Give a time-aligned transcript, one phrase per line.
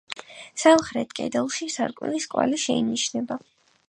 [0.61, 3.39] სამხრეთ კედელში სარკმლის კვალი შეინიშნება.